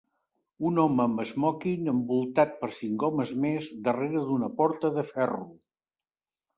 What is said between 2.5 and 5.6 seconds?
per cinc homes més darrera d'una porta de ferro.